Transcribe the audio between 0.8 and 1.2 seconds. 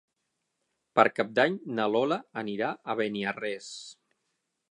Per